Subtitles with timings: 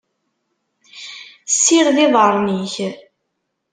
[1.51, 2.75] Ssired iḍarren-ik.